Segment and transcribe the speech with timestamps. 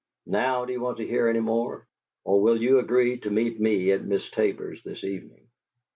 [0.25, 1.85] Now, do you want to hear any more,
[2.23, 5.45] or will you agree to meet me at Miss Tabor's this evening?"